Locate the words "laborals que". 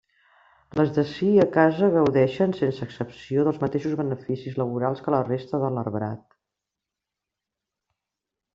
4.63-5.15